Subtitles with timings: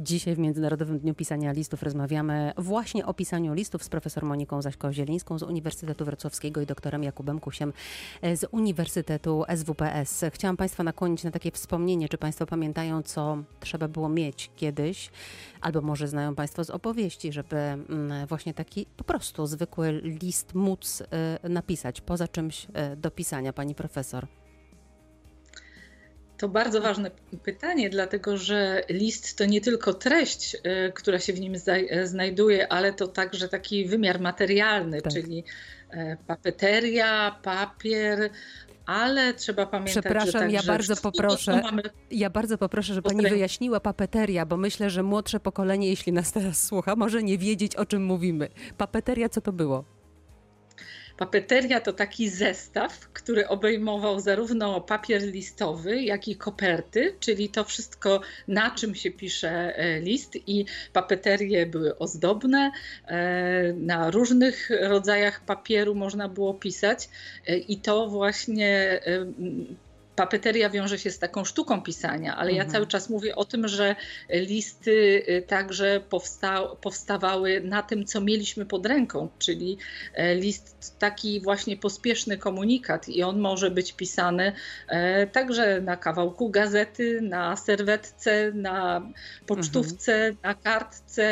[0.00, 5.38] Dzisiaj w Międzynarodowym Dniu Pisania Listów rozmawiamy właśnie o pisaniu listów z profesor Moniką Zaśką-Zielińską
[5.38, 7.72] z Uniwersytetu Wrocławskiego i doktorem Jakubem Kusiem
[8.22, 10.24] z Uniwersytetu SWPS.
[10.32, 15.10] Chciałam Państwa nakłonić na takie wspomnienie, czy Państwo pamiętają, co trzeba było mieć kiedyś,
[15.60, 21.00] albo może znają Państwo z opowieści, żeby mm, właśnie taki po prostu zwykły list móc
[21.00, 24.26] y, napisać, poza czymś y, do pisania, Pani Profesor.
[26.38, 27.10] To bardzo ważne
[27.42, 31.54] pytanie, dlatego że list to nie tylko treść, y, która się w nim
[32.04, 35.12] znajduje, ale to także taki wymiar materialny, tak.
[35.12, 35.44] czyli
[35.90, 38.30] e, papeteria, papier,
[38.86, 41.60] ale trzeba pamiętać, Przepraszam, że ja bardzo poproszę.
[41.62, 41.82] Mamy...
[42.10, 46.64] Ja bardzo poproszę, żeby pani wyjaśniła papeteria, bo myślę, że młodsze pokolenie, jeśli nas teraz
[46.66, 48.48] słucha, może nie wiedzieć, o czym mówimy.
[48.76, 49.97] Papeteria, co to było?
[51.18, 58.20] Papeteria to taki zestaw, który obejmował zarówno papier listowy, jak i koperty, czyli to wszystko,
[58.48, 60.36] na czym się pisze e, list.
[60.46, 62.70] I papeterie były ozdobne,
[63.06, 67.08] e, na różnych rodzajach papieru można było pisać,
[67.46, 69.00] e, i to właśnie
[70.18, 72.66] papeteria wiąże się z taką sztuką pisania, ale mhm.
[72.66, 73.96] ja cały czas mówię o tym, że
[74.30, 79.78] listy y, także powsta powstawały na tym, co mieliśmy pod ręką, czyli
[80.14, 84.52] e, list taki właśnie pospieszny komunikat i on może być pisany
[84.88, 89.08] e, także na kawałku gazety, na serwetce, na
[89.46, 90.36] pocztówce, mhm.
[90.42, 91.24] na kartce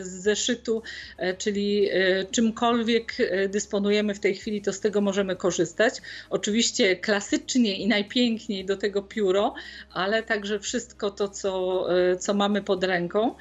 [0.00, 0.82] z zeszytu,
[1.18, 1.88] e, czyli
[2.30, 3.16] czymkolwiek
[3.48, 5.94] dysponujemy w tej chwili, to z tego możemy korzystać.
[6.30, 9.54] Oczywiście klasycznie i najpiękniej piękniej do tego pióro,
[9.92, 13.34] ale także wszystko to, co, e, co mamy pod ręką.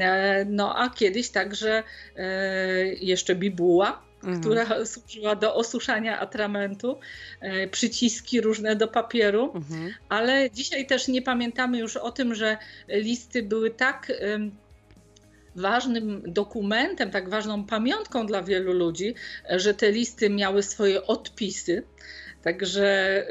[0.00, 1.82] E, no a kiedyś także
[2.16, 4.40] e, jeszcze bibuła, mhm.
[4.40, 6.98] która służyła do osuszania atramentu,
[7.70, 9.94] przyciski różne do papieru, mhm.
[10.08, 12.56] ale dzisiaj też nie pamiętamy już o tym, że
[12.88, 14.12] listy były tak
[15.56, 19.14] ważnym dokumentem, tak ważną pamiątką dla wielu ludzi,
[19.50, 21.82] że te listy miały swoje odpisy.
[22.42, 23.26] Także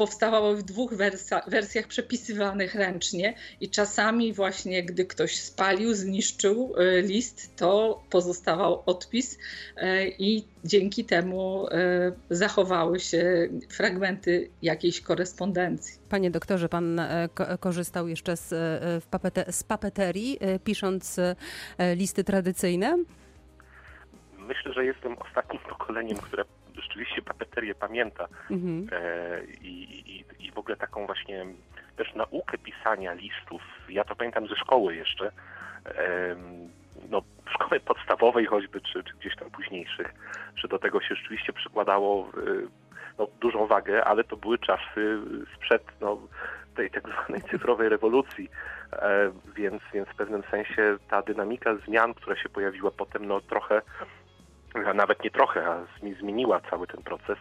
[0.00, 0.94] powstawały w dwóch
[1.46, 9.38] wersjach przepisywanych ręcznie i czasami właśnie gdy ktoś spalił, zniszczył e, list, to pozostawał odpis
[9.76, 16.00] e, i dzięki temu e, zachowały się fragmenty jakiejś korespondencji.
[16.08, 17.00] Panie doktorze, pan
[17.60, 18.48] korzystał jeszcze z,
[19.50, 21.16] z papeterii, pisząc
[21.96, 22.98] listy tradycyjne?
[24.50, 26.44] Myślę, że jestem ostatnim pokoleniem, które
[26.74, 28.88] rzeczywiście papeterię pamięta mhm.
[28.92, 31.46] e, i, i, i w ogóle taką właśnie
[31.96, 33.62] też naukę pisania listów.
[33.88, 35.32] Ja to pamiętam ze szkoły jeszcze,
[35.86, 36.36] e,
[37.10, 40.14] no szkoły podstawowej choćby, czy, czy gdzieś tam późniejszych,
[40.56, 42.30] że do tego się rzeczywiście przykładało e,
[43.18, 45.18] no, dużą wagę, ale to były czasy
[45.56, 46.18] sprzed no,
[46.76, 48.50] tej tak zwanej cyfrowej rewolucji,
[48.92, 53.82] e, więc, więc w pewnym sensie ta dynamika zmian, która się pojawiła potem, no trochę
[54.74, 55.86] a nawet nie trochę, a
[56.20, 57.38] zmieniła cały ten proces.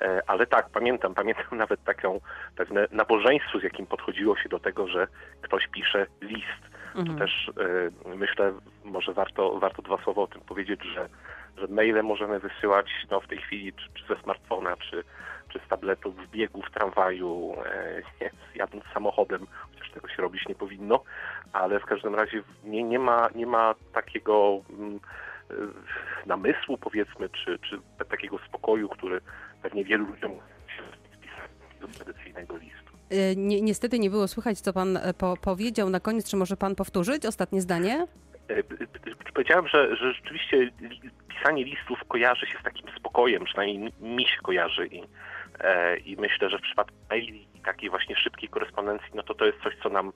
[0.00, 2.20] E, ale tak, pamiętam, pamiętam nawet taką
[2.56, 5.06] pewne nabożeństwo, z jakim podchodziło się do tego, że
[5.42, 6.62] ktoś pisze list.
[6.94, 7.06] Mhm.
[7.06, 7.50] To też
[8.06, 8.52] e, myślę,
[8.84, 11.08] może warto, warto dwa słowa o tym powiedzieć, że,
[11.56, 15.04] że maile możemy wysyłać no, w tej chwili czy, czy ze smartfona, czy,
[15.48, 17.54] czy z tabletu w biegu, w tramwaju,
[18.20, 21.02] e, jadąc samochodem, chociaż tego się robić nie powinno,
[21.52, 24.60] ale w każdym razie nie, nie, ma, nie ma takiego...
[24.70, 25.00] Mm,
[26.26, 27.78] namysłu powiedzmy, czy, czy
[28.10, 29.20] takiego spokoju, który
[29.62, 30.32] pewnie wielu ludziom
[30.76, 30.82] się
[31.80, 32.92] do tradycyjnego listu.
[33.10, 36.30] E, ni niestety nie było słychać, co pan e, po powiedział na koniec.
[36.30, 38.06] Czy może pan powtórzyć ostatnie zdanie?
[39.34, 40.70] Powiedziałem, że, że rzeczywiście
[41.28, 45.02] pisanie listów kojarzy się z takim spokojem, przynajmniej mi się kojarzy i,
[46.04, 49.74] i myślę, że w przypadku maili takiej właśnie szybkiej korespondencji, no to to jest coś,
[49.82, 50.12] co nam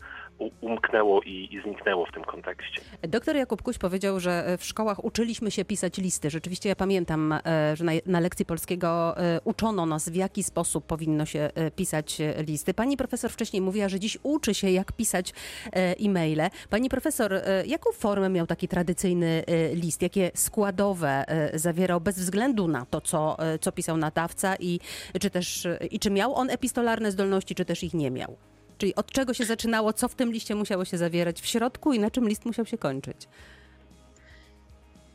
[0.61, 2.81] umknęło i, i, zniknęło w tym kontekście.
[3.03, 6.31] Doktor Jakub Kuś powiedział, że w szkołach uczyliśmy się pisać listy.
[6.31, 10.87] Rzeczywiście ja pamiętam, e, że na, na lekcji polskiego e, uczono nas, w jaki sposób
[10.87, 12.75] powinno się e, pisać listy.
[12.75, 15.33] Pani profesor wcześniej mówiła, że dziś uczy się, jak pisać
[15.73, 16.51] e-maile.
[16.71, 17.33] Pani profesor,
[17.67, 19.45] jaką formę miał taki tradycyjny
[19.75, 20.03] list?
[20.03, 24.81] Jakie składowe zawierał bez względu na to, co, co pisał nadawca i
[25.21, 28.37] czy też i czy miał on epistolarne zdolności czy też ich nie miał.
[28.79, 31.99] Czyli od czego się zaczynało, co w tym liście musiało się zawierać w środku i
[31.99, 33.29] na czym list musiał się kończyć.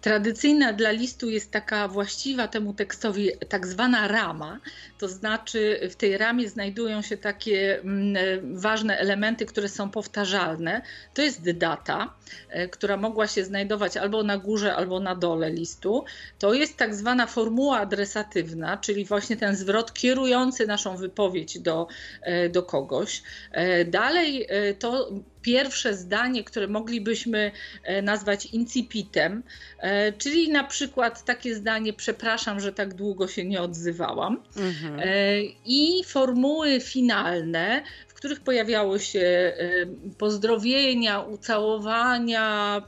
[0.02, 4.60] Tradycyjna dla listu jest taka właściwa temu tekstowi tak zwana rama,
[4.98, 8.16] to znaczy w tej ramie znajdują się takie mm,
[8.60, 10.82] ważne elementy, które są powtarzalne.
[11.14, 12.14] To jest data,
[12.50, 16.06] e, która mogła się znajdować albo na górze, albo na dole listu.
[16.40, 21.88] To jest tak zwana formuła adresatywna, czyli właśnie ten zwrot kierujący naszą wypowiedź do,
[22.22, 23.24] e, do kogoś.
[23.52, 24.48] E, dalej
[24.80, 25.10] to
[25.42, 27.52] pierwsze zdanie, które moglibyśmy
[27.84, 29.44] e, nazwać incipitem,
[29.80, 34.44] e, czyli na przykład takie zdanie: Przepraszam, że tak długo się nie odzywałam.
[34.58, 35.00] Mhm.
[35.00, 39.54] E, I formuły finalne, w których pojawiały się
[40.18, 42.82] pozdrowienia, ucałowania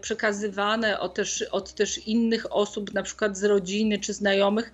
[0.00, 4.72] przekazywane od też, od też innych osób, na przykład z rodziny czy znajomych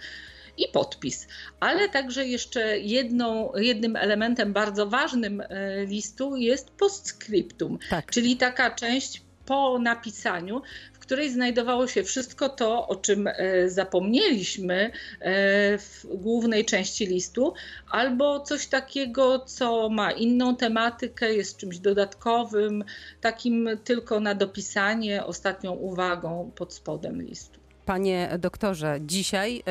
[0.58, 1.26] i podpis.
[1.60, 5.46] Ale także jeszcze jedną, jednym elementem bardzo ważnym e,
[5.86, 8.10] listu jest postscriptum, tak.
[8.10, 10.62] czyli taka część po napisaniu,
[10.92, 17.54] w której znajdowało się wszystko to, o czym e, zapomnieliśmy e, w głównej części listu,
[17.90, 22.84] albo coś takiego, co ma inną tematykę, jest czymś dodatkowym,
[23.20, 27.65] takim tylko na dopisanie, ostatnią uwagą pod spodem listu.
[27.86, 29.62] Panie doktorze, dzisiaj e,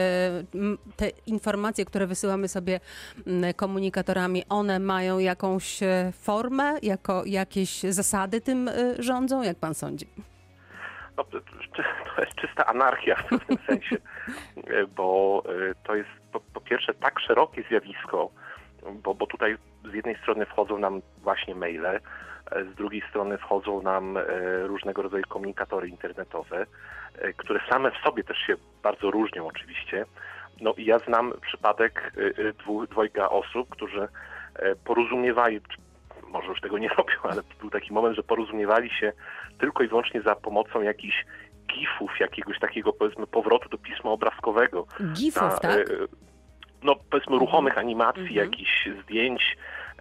[0.95, 2.79] te informacje, które wysyłamy sobie
[3.55, 8.73] komunikatorami, one mają jakąś e, formę, jako jakieś zasady tym e,
[9.03, 9.41] rządzą?
[9.41, 10.05] Jak pan sądzi?
[11.17, 13.97] No, to jest czysta anarchia w pewnym sensie,
[14.97, 15.43] bo
[15.83, 18.29] to jest po, po, pierwsze tak szerokie zjawisko,
[18.93, 19.57] bo, bo tutaj
[19.91, 21.99] z jednej strony wchodzą nam właśnie maile,
[22.73, 24.19] z drugiej strony wchodzą nam
[24.63, 26.65] różnego rodzaju komunikatory internetowe,
[27.21, 30.05] E, które same w sobie też się bardzo różnią oczywiście.
[30.61, 34.07] No i ja znam przypadek e, e, dwu, dwojga osób, którzy
[34.85, 35.61] porozumiewali,
[36.27, 39.13] może już tego nie robią, ale był taki moment, że porozumiewali się
[39.57, 41.25] tylko i wyłącznie za pomocą jakichś
[41.67, 44.85] gifów, jakiegoś takiego powiedzmy powrotu do pisma obrazkowego.
[45.13, 45.89] Gifów, na, tak?
[46.85, 48.35] No powiedzmy ruchomych animacji, -hmm.
[48.35, 49.57] jakichś zdjęć,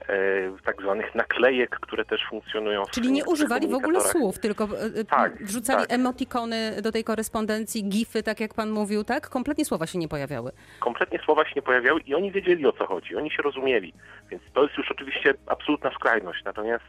[0.09, 0.17] E,
[0.65, 5.01] tak zwanych naklejek, które też funkcjonują w Czyli nie używali w ogóle słów, tylko e,
[5.01, 5.93] e, tak, wrzucali tak.
[5.93, 9.29] emotikony do tej korespondencji, gify, tak jak pan mówił, tak?
[9.29, 10.53] Kompletnie słowa się nie pojawiały.
[10.81, 13.95] Kompletnie słowa się nie pojawiały i oni wiedzieli o co chodzi, oni się rozumieli.
[14.31, 16.45] Więc to jest już oczywiście absolutna skrajność.
[16.45, 16.85] Natomiast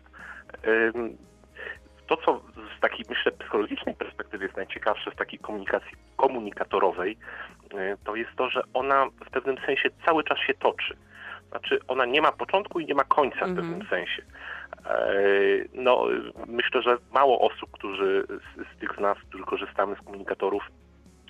[2.07, 2.42] to, co
[2.78, 7.18] z takiej, myślę, psychologicznej perspektywy jest najciekawsze w takiej komunikacji komunikatorowej,
[8.04, 10.98] to jest to, że ona w pewnym sensie cały czas się toczy.
[11.50, 13.56] Znaczy ona nie ma początku i nie ma końca w mhm.
[13.56, 14.24] pewnym sensie.
[14.86, 15.13] E,
[15.74, 16.06] no,
[16.48, 20.63] myślę, że mało osób, którzy z, z tych z nas, którzy korzystamy z komunikatorów,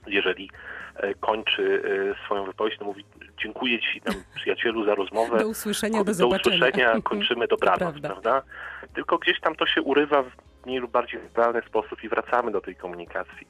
[0.08, 0.50] jeżeli
[0.96, 1.84] e, kończy
[2.22, 3.06] e, swoją wypowiedź, to mówi
[3.44, 5.38] dziękuję Ci tam przyjacielu za rozmowę.
[5.38, 6.56] Do usłyszenia, do, do zobaczenia.
[6.56, 8.10] usłyszenia, kończymy dobranoc, prawda.
[8.10, 8.42] prawda?
[8.94, 10.32] Tylko gdzieś tam to się urywa w
[10.66, 13.48] mniej lub bardziej realny sposób i wracamy do tej komunikacji.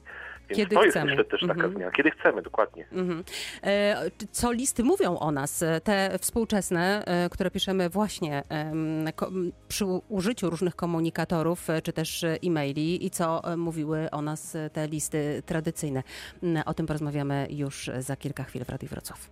[0.48, 1.10] Więc Kiedy to jest chcemy.
[1.10, 1.72] myślę też taka mhm.
[1.72, 1.92] zmiana.
[1.92, 2.86] Kiedy chcemy, dokładnie.
[2.92, 3.24] Mhm.
[3.62, 3.96] E,
[4.30, 8.42] co listy mówią o nas, te współczesne, e, które piszemy właśnie
[9.68, 15.42] przy użyciu różnych komunikatorów, e, czy też e-maili i co mówiły o nas te listy
[15.46, 16.02] tradycyjne.
[16.66, 19.20] O tym porozmawiamy już za kilka chwil w Radiu Wrocław.